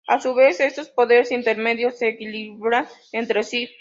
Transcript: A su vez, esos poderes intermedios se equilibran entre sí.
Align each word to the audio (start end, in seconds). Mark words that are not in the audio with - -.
A 0.07 0.19
su 0.19 0.33
vez, 0.33 0.59
esos 0.59 0.89
poderes 0.89 1.31
intermedios 1.31 1.99
se 1.99 2.07
equilibran 2.09 2.87
entre 3.11 3.43
sí. 3.43 3.69